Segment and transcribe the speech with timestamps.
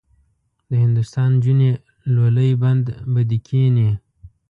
[0.69, 1.69] د هندوستان نجونې
[2.13, 3.89] لولۍ بند به دې کیني.